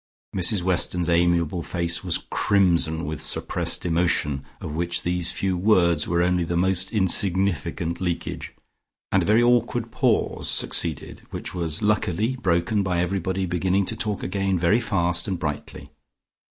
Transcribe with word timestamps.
Mrs 0.35 0.63
Weston's 0.63 1.09
amiable 1.09 1.61
face 1.61 2.03
was 2.03 2.25
crimson 2.31 3.05
with 3.05 3.21
suppressed 3.21 3.85
emotion, 3.85 4.43
of 4.59 4.71
which 4.73 5.03
these 5.03 5.31
few 5.31 5.55
words 5.55 6.07
were 6.07 6.23
only 6.23 6.43
the 6.43 6.57
most 6.57 6.91
insignificant 6.91 8.01
leakage, 8.01 8.51
and 9.11 9.21
a 9.21 9.27
very 9.27 9.43
awkward 9.43 9.91
pause 9.91 10.49
succeeded 10.49 11.21
which 11.29 11.53
was 11.53 11.83
luckily 11.83 12.35
broken 12.35 12.81
by 12.81 12.99
everybody 12.99 13.45
beginning 13.45 13.85
to 13.85 13.95
talk 13.95 14.23
again 14.23 14.57
very 14.57 14.79
fast 14.79 15.27
and 15.27 15.37
brightly. 15.37 15.91